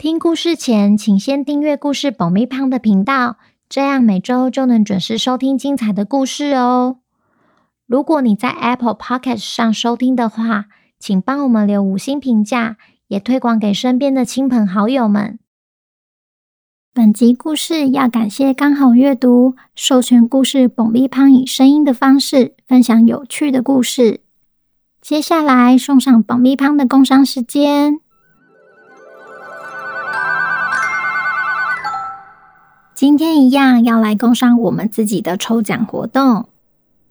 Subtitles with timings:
[0.00, 3.36] 听故事前，请先订阅故事爆米花的频道，
[3.68, 7.00] 这样每周就能准时收听精彩的故事哦。
[7.86, 10.68] 如果你在 Apple Podcast 上收听的话，
[10.98, 15.38] 请帮我们留五星评价，也推广给身边的亲朋好友们。
[16.94, 24.22] 本集故事要感谢刚好阅读授权故事爆米花以声音的方式分享有趣的故事。
[25.02, 28.00] 接下来送上爆米花的工商时间。
[33.00, 36.50] 今天一样要来工商我们自己的抽奖活动。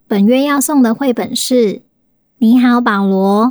[0.07, 1.53] 本月要送的绘本是
[2.37, 3.45] 《你好，保罗》。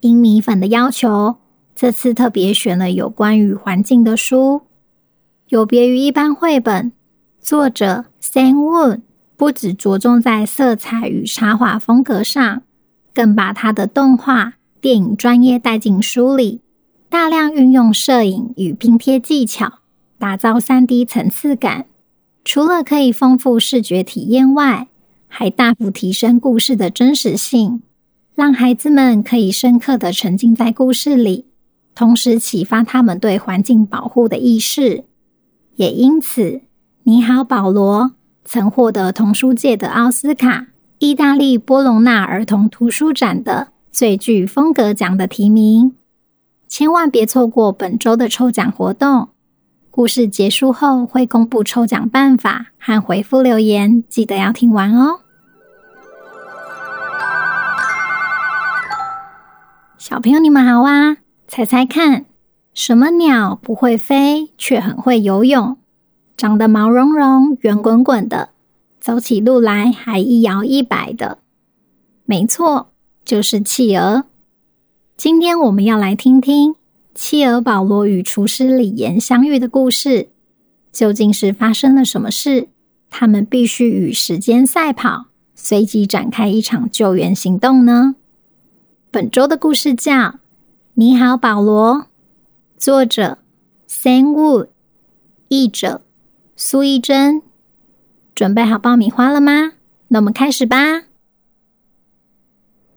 [0.00, 1.36] 因米粉的要求，
[1.76, 4.62] 这次特别选了有关于环境的书。
[5.50, 6.90] 有别于一般绘本，
[7.40, 9.02] 作者 Sam Wood
[9.36, 12.62] 不只着重在色彩与插画风格上，
[13.14, 16.60] 更把他的动画、电影专业带进书里，
[17.08, 19.74] 大量运用摄影与拼贴技巧。
[20.22, 21.86] 打造 3D 层次感，
[22.44, 24.86] 除了可以丰富视觉体验外，
[25.26, 27.82] 还大幅提升故事的真实性，
[28.32, 31.46] 让孩子们可以深刻地沉浸在故事里，
[31.96, 35.02] 同时启发他们对环境保护的意识。
[35.74, 36.60] 也因此，
[37.02, 38.12] 你好，保罗
[38.44, 40.68] 曾获得童书界的奥斯卡、
[41.00, 45.96] 意大利波隆纳儿童图书展的最具风格奖的提名。
[46.68, 49.30] 千万别错过本周的抽奖活动！
[49.92, 55.20] 故事结束后会公布抽奖办法和回复留言，记得要听完哦。
[59.98, 61.18] 小朋友，你们好啊！
[61.46, 62.24] 猜猜看，
[62.72, 65.76] 什么鸟不会飞却很会游泳，
[66.38, 68.48] 长得毛茸茸、圆滚滚的，
[68.98, 71.36] 走起路来还一摇一摆的？
[72.24, 72.92] 没错，
[73.26, 74.24] 就是企鹅。
[75.18, 76.76] 今天我们要来听听。
[77.14, 80.30] 企鹅保罗与厨师李岩相遇的故事，
[80.90, 82.68] 究竟是发生了什么事？
[83.10, 88.16] 他们必须与时间赛跑，随即展开一场救援行动呢？
[89.10, 90.12] 本周的故事叫
[90.94, 91.96] 《你好，保罗》，
[92.78, 93.36] 作者
[93.86, 94.68] Sam Wood，
[95.48, 96.00] 译者
[96.56, 97.42] 苏一珍。
[98.34, 99.72] 准备好爆米花了吗？
[100.08, 101.02] 那我们开始吧。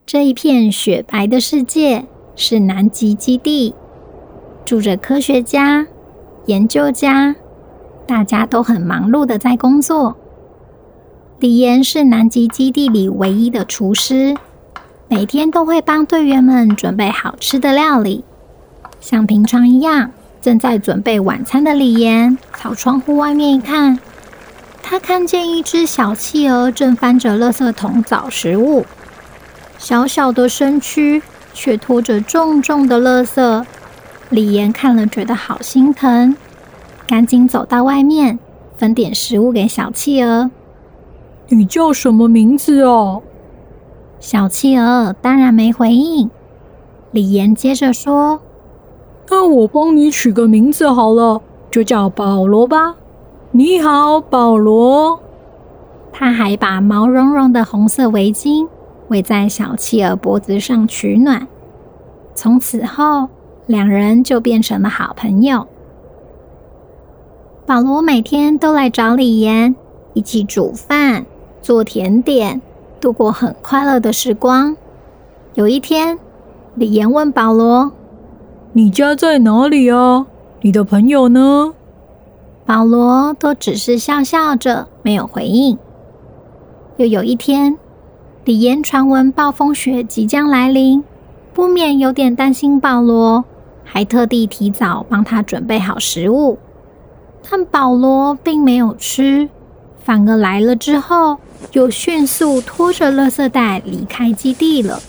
[0.05, 2.05] 这一片雪白的世界
[2.37, 3.75] 是南极基地。
[4.65, 5.85] 住着科学家、
[6.47, 7.35] 研究家，
[8.07, 10.17] 大家都很忙碌的在工作。
[11.39, 14.35] 李岩是南极基地里唯一的厨师，
[15.07, 18.25] 每天都会帮队员们准备好吃的料理。
[18.99, 20.09] 像平常一样，
[20.41, 23.99] 正在准备晚餐的李岩，朝窗户外面一看，
[24.81, 28.83] 他看见一只小企鹅正翻着垃圾桶找食物，
[29.77, 31.21] 小小的身躯
[31.53, 33.65] 却拖着重重的垃圾。
[34.29, 36.35] 李岩看了，觉得好心疼，
[37.07, 38.39] 赶紧走到外面，
[38.75, 40.49] 分点食物给小企鹅。
[41.49, 43.21] 你叫什么名字哦？
[44.19, 46.29] 小企鹅当然没回应。
[47.11, 48.41] 李岩接着说
[49.29, 52.95] ：“那我帮你取个名字好了，就叫保罗吧。
[53.51, 55.19] 你好，保罗。”
[56.11, 58.67] 他还把毛茸茸的红色围巾
[59.09, 61.47] 围在小企鹅脖子上取暖。
[62.33, 63.29] 从此后，
[63.67, 65.67] 两人就变成了好朋友。
[67.65, 69.75] 保罗每天都来找李岩，
[70.13, 71.25] 一起煮饭、
[71.61, 72.61] 做甜点，
[73.01, 74.77] 度过很快乐的时光。
[75.55, 76.19] 有一天，
[76.75, 77.91] 李岩问保罗
[78.73, 80.27] ：“你家在哪里啊？
[80.61, 81.73] 你的朋友呢？”
[82.67, 85.77] 保罗都只是笑笑着，没有回应。
[86.97, 87.77] 又有一天，
[88.43, 91.03] 李岩传闻暴风雪即将来临，
[91.53, 93.43] 不免有点担心保罗。
[93.85, 96.57] 还特地提早帮他准备好食物，
[97.49, 99.47] 但保罗并没有吃，
[99.99, 101.37] 反而来了之后
[101.71, 104.99] 又迅速拖着垃圾袋离开基地了。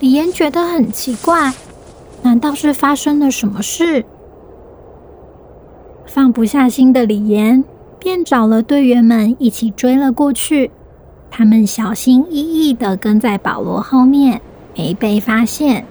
[0.00, 1.52] 李岩觉得很奇怪，
[2.22, 4.04] 难道是发生了什么事？
[6.06, 7.62] 放不下心的李岩
[7.98, 10.70] 便找了队员们一起追了过去。
[11.30, 14.40] 他们小心翼翼地跟在保罗后面，
[14.76, 15.86] 没被发现。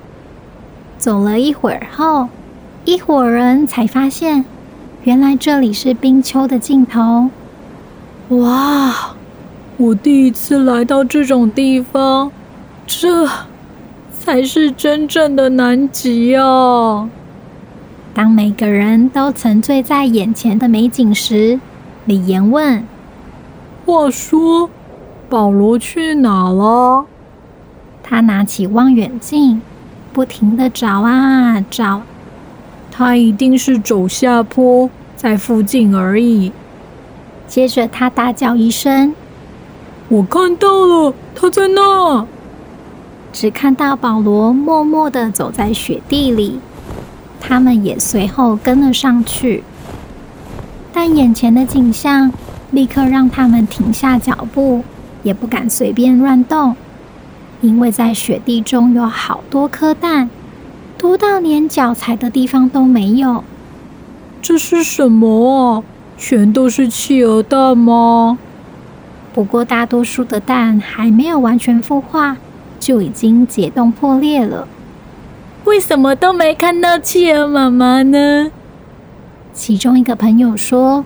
[1.01, 2.29] 走了一会儿后，
[2.85, 4.45] 一伙人才发现，
[5.03, 7.31] 原来这里是冰丘的尽头。
[8.29, 9.15] 哇！
[9.77, 12.31] 我第一次来到这种地方，
[12.85, 13.27] 这
[14.11, 17.09] 才是真正的南极啊！
[18.13, 21.59] 当每个人都沉醉在眼前的美景时，
[22.05, 22.85] 李岩问
[23.87, 24.69] ：“话说，
[25.27, 27.07] 保罗去哪了？”
[28.03, 29.63] 他拿起望远镜，
[30.13, 32.01] 不停的找啊找。
[32.91, 36.51] 他一定是走下坡，在附近而已。
[37.47, 39.15] 接着，他大叫一声
[40.09, 42.25] ：“我看到了，他在那！”
[43.33, 46.59] 只看到保罗默默的走在雪地里。
[47.39, 49.63] 他们也随后跟了上去，
[50.93, 52.31] 但眼前的景象
[52.69, 54.83] 立刻让他们停下脚步，
[55.23, 56.75] 也不敢随便乱动，
[57.61, 60.29] 因为在雪地中有好多颗蛋，
[60.97, 63.43] 多到连脚踩的地方都没有。
[64.41, 65.83] 这是什么啊？
[66.17, 68.37] 全都是企鹅蛋吗？
[69.33, 72.37] 不过大多数的蛋还没有完全孵化，
[72.79, 74.67] 就已经解冻破裂了。
[75.63, 78.51] 为什么都没看到企鹅妈妈呢？
[79.53, 81.05] 其中一个朋友说：“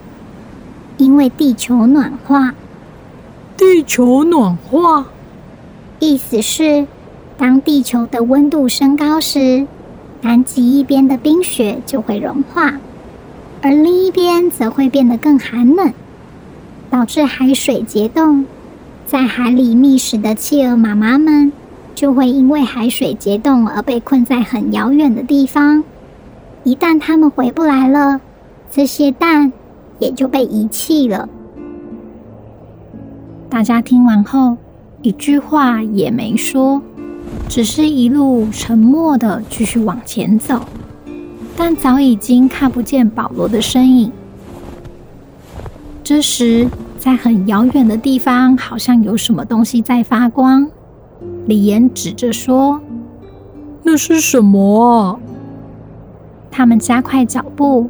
[0.97, 2.53] 因为地球暖化。”
[3.57, 5.07] 地球暖化，
[6.05, 6.85] 意思是
[7.35, 9.65] 当地球的温度升高时，
[10.21, 12.79] 南极一边的冰雪就会融化，
[13.63, 15.91] 而另一边则会变得更寒冷，
[16.91, 18.45] 导致海水结冻，
[19.07, 21.51] 在海里觅食的企鹅妈妈们。
[21.95, 25.81] 就会因为海水结冻而被困在很遥远的地方。
[26.65, 28.19] 一旦它们回不来了，
[28.69, 29.53] 这些蛋
[29.99, 31.29] 也就被遗弃了。
[33.49, 34.57] 大家听完后，
[35.01, 36.81] 一句话也没说，
[37.47, 40.61] 只是一路沉默的继续往前走。
[41.57, 44.11] 但早已经看不见保罗的身影。
[46.03, 50.69] 这时，在很遥远的地方，好像有什么东西在发光。
[51.45, 52.81] 李岩指着说
[53.83, 55.19] ：“那是什么啊？”
[56.51, 57.89] 他们加快脚步，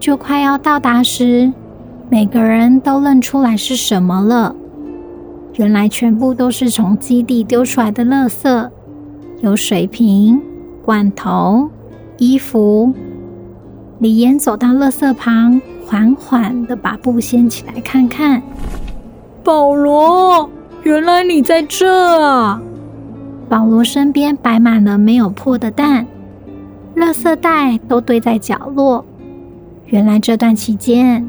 [0.00, 1.52] 就快要到达时，
[2.10, 4.54] 每个人都认出来是什么了。
[5.58, 8.70] 原来全部都是从基地丢出来的垃圾，
[9.40, 10.40] 有水瓶、
[10.84, 11.68] 罐头、
[12.16, 12.94] 衣服。
[13.98, 18.40] 李岩走到垃圾旁，缓缓地把布掀起来看看。
[19.42, 20.48] 保罗，
[20.84, 22.62] 原来你在这啊！
[23.48, 26.06] 保罗身边摆满了没有破的蛋，
[26.94, 29.04] 垃圾袋都堆在角落。
[29.86, 31.26] 原来这段期间，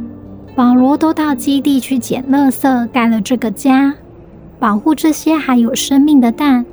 [0.55, 3.95] 保罗都到基地去捡垃圾，盖了这个家，
[4.59, 6.65] 保护这些还有生命的蛋，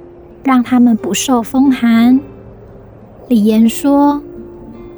[0.43, 2.19] 让它们不受风寒。
[3.29, 4.21] 李岩说：“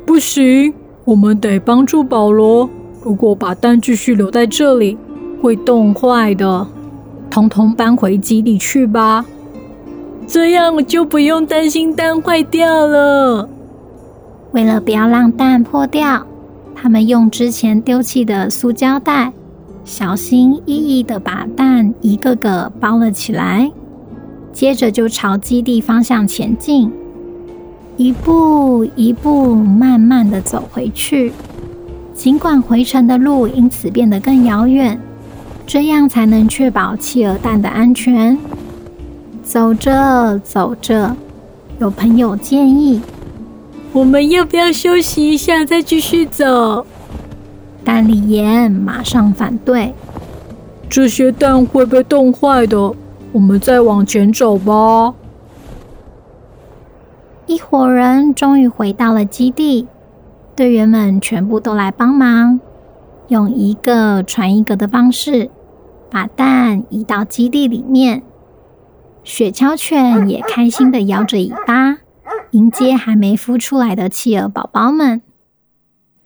[0.06, 0.72] 不行，
[1.04, 2.68] 我们得帮助保罗。
[3.02, 4.96] 如果把蛋继续留在这里，
[5.42, 6.66] 会冻坏的。
[7.30, 9.24] 统统搬回基地去吧。”
[10.26, 13.48] 这样我就不用担心蛋坏掉了。
[14.52, 16.26] 为了不要让蛋破掉，
[16.74, 19.32] 他们用之前丢弃的塑胶袋，
[19.88, 23.72] 小心翼翼地把蛋一个个包了起来。
[24.52, 26.92] 接着就朝基地方向前进，
[27.96, 31.32] 一步一步慢慢地走回去。
[32.14, 35.00] 尽管回程的路因此变得更遥远，
[35.66, 38.36] 这样才能确保企鹅蛋的安全。
[39.42, 41.16] 走着走着，
[41.78, 43.00] 有朋友建议
[43.94, 46.84] ：“我们要不要休息一下，再继续走？”
[47.84, 49.94] 但李岩马上反对
[50.88, 52.94] ：“这些蛋会被冻坏的，
[53.32, 55.14] 我们再往前走吧。”
[57.46, 59.88] 一伙人终于回到了基地，
[60.54, 62.60] 队员们全部都来帮忙，
[63.28, 65.50] 用一个传一个的方式，
[66.10, 68.22] 把蛋移到基地里面。
[69.24, 71.98] 雪橇犬也开心的摇着尾巴，
[72.50, 75.22] 迎接还没孵出来的企鹅宝宝们。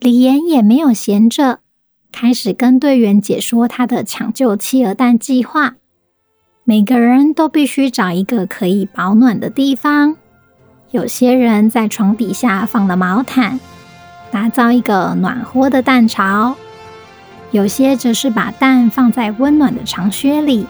[0.02, 1.61] 李岩也没有闲着，
[2.11, 5.76] 开始跟队员解说他的抢救企鹅蛋计划。
[6.64, 10.16] 每个人都必须找一个可以保暖的地方。
[10.90, 13.61] 有些人在床底下放了毛毯，
[14.32, 16.56] 打造一个暖和的蛋巢；
[17.52, 20.66] 有些则是把蛋放在温暖的长靴里。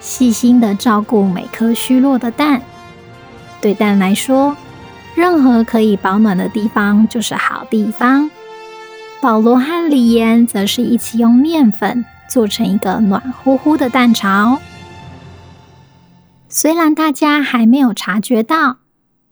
[0.00, 2.62] 细心的照顾每颗虚弱的蛋。
[3.60, 4.56] 对蛋来说，
[5.14, 8.30] 任何可以保暖的地方就是好地方。
[9.22, 14.60] 保罗和李岩则是一起用面粉做成一个暖乎乎的蛋巢。
[16.48, 18.78] 虽然大家还没有察觉到，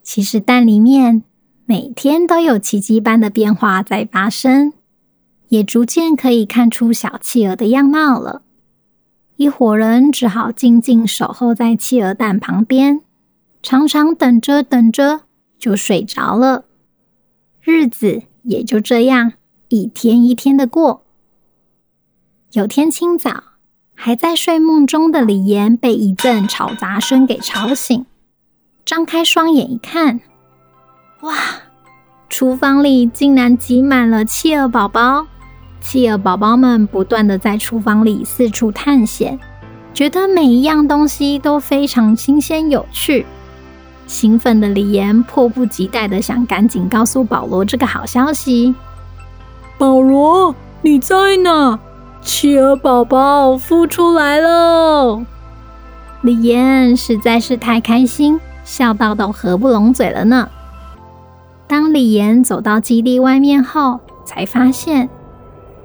[0.04, 1.25] 其实蛋里面
[1.66, 4.73] 每天都有奇迹般的变化在发生。
[5.49, 8.42] 也逐渐可以看出小企鹅的样貌了。
[9.35, 13.00] 一伙人只好静静守候在企鹅蛋旁边，
[13.61, 15.23] 常常等着等着
[15.59, 16.66] 就睡着了。
[17.61, 19.32] 日子也就这样
[19.70, 21.04] 一天一天的过。
[22.50, 23.44] 有天清早，
[23.94, 28.04] 还在睡梦中的李岩被一阵吵杂声给吵醒，
[28.84, 30.20] 张开双眼一看，
[31.20, 31.32] 哇！
[32.28, 35.24] 厨房里竟然挤满了企鹅宝宝，
[35.80, 39.38] 企鹅宝宝们不断的在厨房里四处探险，
[39.94, 43.24] 觉得每一样东西都非常新鲜有趣。
[44.08, 48.74] 兴奋的李岩迫不及待的想赶紧告诉保罗这个好消息。
[49.80, 51.78] 保罗，你在哪？
[52.20, 55.25] 企鹅宝宝孵出来了！
[56.20, 60.50] 李岩实在是太开心，笑到都合不拢嘴了呢。
[61.66, 65.08] 当李岩走到基地外面后，才发现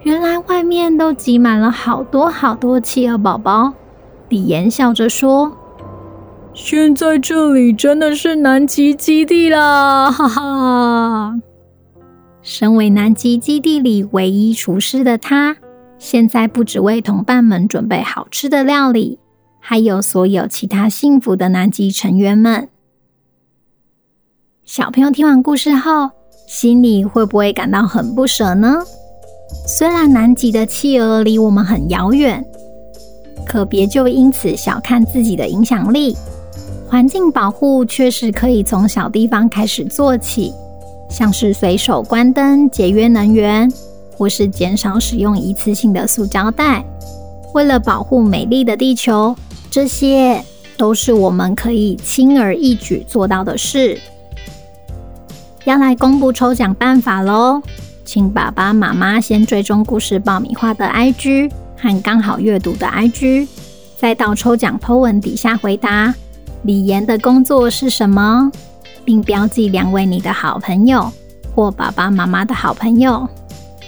[0.02, 3.72] 原来外面都挤满了好多好多企鹅宝宝。
[4.28, 5.54] 李岩笑着说
[6.54, 11.36] ：“现在这里真的是南极基地啦！”哈哈。
[12.48, 15.58] 身为南极基地里唯一厨师的他。
[15.98, 19.18] 现在不只为同伴们准备好吃的料理，
[19.60, 22.70] 还有所有其他幸福的南极成员们。
[24.64, 26.12] 小朋友听完故事后，
[26.48, 28.78] 心里会不会感到很不舍呢？
[29.68, 32.46] 虽然南极的企鹅离我们很遥远，
[33.44, 36.16] 可别就因此小看自己的影响力。
[36.88, 40.54] 环境保护确实可以从小地方开始做起，
[41.10, 43.72] 像是随手关灯、节约能源。
[44.18, 46.86] 或是减少使用一次性的塑胶袋，
[47.54, 49.36] 为了保护美丽的地球，
[49.70, 50.42] 这些
[50.78, 54.00] 都是我们可以轻而易举做到的事。
[55.66, 57.62] 要来公布抽奖办法喽！
[58.06, 63.50] 请爸爸妈妈先追踪故事爆米花的 IG 和刚好阅读的 IG，
[63.98, 66.16] 再到抽奖 po 文底下回答
[66.64, 68.50] 李岩的工作是什么，
[69.06, 71.10] 并标记两位你的好朋友
[71.54, 73.26] 或爸爸妈妈的好朋友。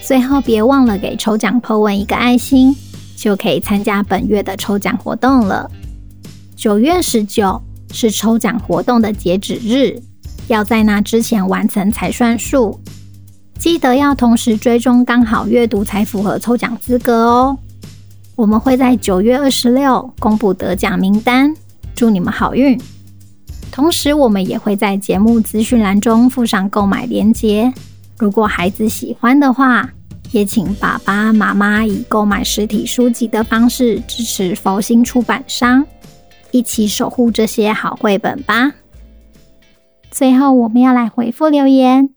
[0.01, 2.73] 最后，别忘了给抽奖 po 文一个爱心，
[3.17, 5.69] 就可以参加本月的抽奖活动了。
[6.55, 10.01] 九月十九是抽奖活动的截止日，
[10.47, 12.79] 要在那之前完成才算数。
[13.59, 17.57] 记得要同时追踪刚好阅读才符合抽奖资格哦。
[18.35, 21.53] 我们会在九月二十六公布得奖名单，
[21.95, 22.79] 祝你们好运。
[23.71, 27.71] 同时，我们也会在节目资讯栏中附上购买链接，
[28.17, 29.89] 如果孩子喜欢的话。
[30.33, 35.87] 也请爸爸妈妈以购买实体书籍的方式支持佛心出版商，
[36.51, 38.73] 一起守护这些好绘本吧。
[40.11, 42.09] 最后，我们要来回复留言。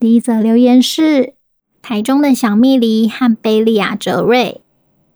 [0.00, 1.34] 第一则留言是
[1.82, 4.62] 台中的小蜜梨和贝利亚哲瑞，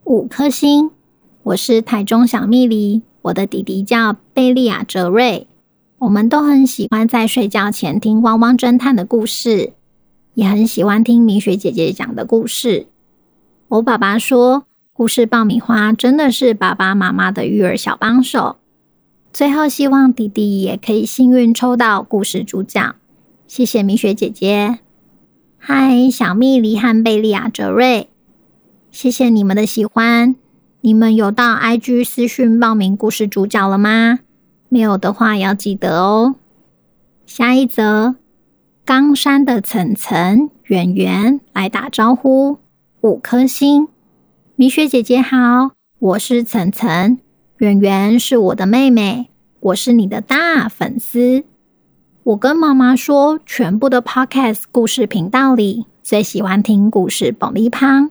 [0.04, 0.90] 五颗星。
[1.44, 5.46] 我是台中小蜜梨，我的弟弟叫贝利亚哲瑞。
[6.02, 9.72] 我们都很喜欢在睡觉前听汪汪侦探的故事。
[10.34, 12.88] 也很喜欢听米雪姐姐讲的故事。
[13.68, 18.56] 我爸爸说，故事爆米花真的是爸爸妈妈的育儿小帮手。
[19.32, 22.96] 最后，希望弟弟也可以幸运抽到故事主角。
[23.46, 24.80] 谢谢米雪姐姐。
[25.58, 28.08] 嗨，小蜜梨和贝利亚哲瑞，
[28.90, 30.34] 谢谢你们的喜欢。
[30.80, 34.18] 你们有到 IG 私讯报名故事主角了吗？
[34.72, 36.36] 没有的话，要记得哦。
[37.26, 38.14] 下一则。
[38.86, 42.56] 冈山的岑岑、圆圆来打招呼，
[43.02, 43.88] 五颗星。
[44.56, 47.18] 米雪姐姐好，我是岑岑，
[47.58, 49.28] 圆圆是我的妹妹，
[49.60, 51.44] 我是你的大粉丝。
[52.24, 58.08] 我跟妈妈说，全部的 Podcast 故事频道里最喜欢听故事爆米花。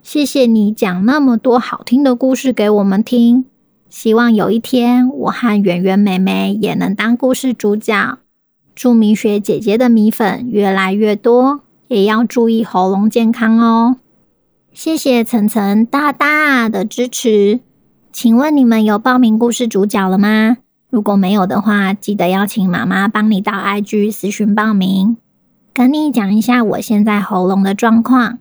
[0.00, 3.46] 谢谢你讲那么多好听的故事给我们听，
[3.90, 8.18] 希望有一天我和圆圆妹妹也能当故事主角。
[8.74, 13.96] 祝米雪姐姐的米粉越来越多，也要注意喉咙健康哦。
[14.72, 17.60] 谢谢层层大大的支持。
[18.12, 20.58] 请问你们有报名故事主角了吗？
[20.90, 25.16] 如果没有的话，记得邀请妈妈帮你到 IG 私讯报名。
[25.72, 28.38] 跟你讲一下我现在喉咙的状况。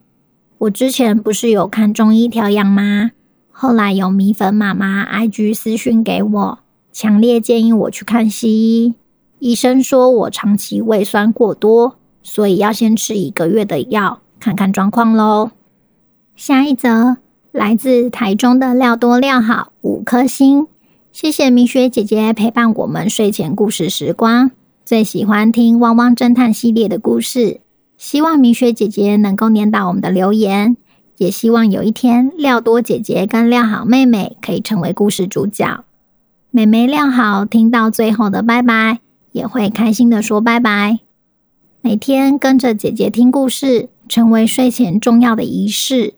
[0.60, 3.12] 我之前不是有看中医调养吗？
[3.60, 6.60] 后来有米粉妈妈 IG 私讯给我，
[6.94, 8.94] 强烈建议我去看西医。
[9.40, 15.50] 医生说我长期胃酸过多，所以要先吃一个月的药，看看状况喽。
[16.36, 17.18] 下一则
[17.52, 20.68] 来自台中的料多料好五颗星，
[21.12, 24.52] 谢谢米雪姐姐陪伴我们睡前故事时光，
[24.86, 27.62] 最喜欢听汪汪侦探系列的故事，
[27.98, 30.78] 希望米雪姐姐能够念到我们的留言，
[31.18, 35.84] 也希望有一天廖多姐姐跟廖好妹妹可以成为故事主角。
[36.52, 39.00] 妹妹廖好听到最后的拜拜，
[39.32, 41.00] 也会开心的说拜拜。
[41.82, 46.14] 每天跟着姐姐听故事，成为睡前重要的仪式。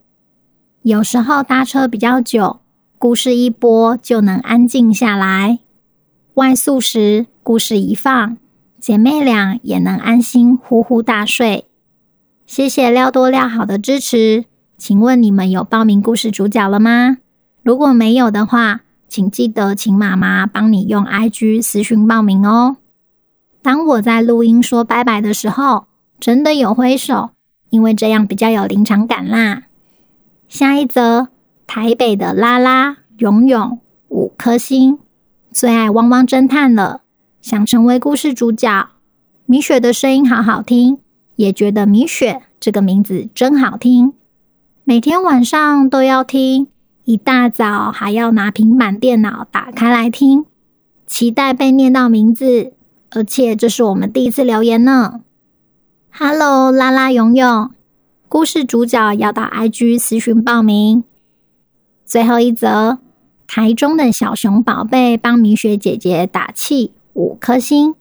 [0.82, 2.60] 有时候搭车比较久，
[2.98, 5.60] 故事一播就能安静下来。
[6.36, 8.38] 外宿时，故事一放，
[8.80, 11.66] 姐妹俩也能安心呼呼大睡。
[12.46, 14.46] 谢谢廖多廖好的支持，
[14.80, 17.18] 请问你们有报名故事主角了吗？
[17.64, 22.78] 如果没有的话，请记得请妈妈帮你用 IG 私讯报名哦。
[23.62, 27.32] 当我在录音说拜拜的时候，真的有挥手，
[27.70, 29.64] 因为这样比较有临场感啦。
[30.48, 31.28] 下一则，
[31.68, 34.98] 台北的拉拉勇勇五颗星，
[35.52, 37.02] 最爱汪汪侦探了，
[37.42, 38.88] 想成为故事主角。
[39.46, 41.00] 米雪的声音好好听。
[41.36, 44.14] 也觉得米雪这个名字真好听，
[44.90, 46.66] 每天晚上都要听，
[47.04, 50.46] 一大早还要拿平板电脑打开来听，
[51.06, 52.74] 期待被念到名字，
[53.12, 55.22] 而且这是我们第一次留言呢。
[56.12, 57.70] Hello，拉拉勇勇，
[58.28, 61.04] 故事主角要到 IG 私讯报名。
[62.04, 62.98] 最后一则，
[63.46, 67.94] 台中的小熊宝贝帮米雪姐姐打气，五颗星。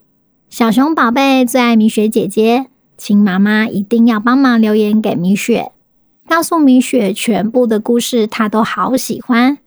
[0.49, 2.68] 小熊宝贝最爱米雪姐姐。
[2.97, 5.71] 请妈妈一定要帮忙留言给米雪，
[6.29, 9.59] 告诉米雪全部的故事她都好喜欢，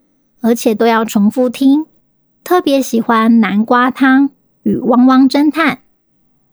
[0.41, 1.87] 而且都要重复听。
[2.43, 4.29] 特别喜欢南瓜汤
[4.63, 5.79] 与汪汪侦探，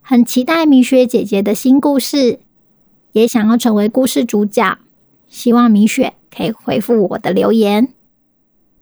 [0.00, 2.40] 很期待米雪姐姐的新故事，
[3.12, 4.78] 也想要成为故事主角。
[5.28, 7.88] 希望米雪可以回复我的留言。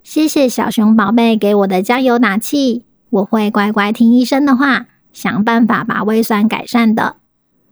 [0.04, 7.16] 谢谢小熊宝贝给我的加油打气，我会乖乖听医生的话，想办法把胃酸改善的。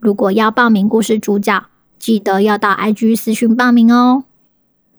[0.01, 1.67] 如果要报名故事主角，
[2.05, 4.25] 记得要到 IG 私讯报名哦。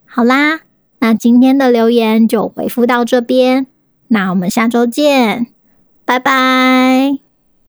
[0.07, 0.61] 好啦，
[0.97, 3.67] 那今天的留言就回复到这边，
[4.07, 5.45] 那我们下周见，
[6.03, 7.24] 拜拜。